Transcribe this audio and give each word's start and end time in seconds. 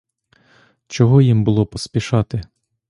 Чого 0.87 1.21
їм 1.21 1.43
було 1.43 1.65
поспішати? 1.65 2.41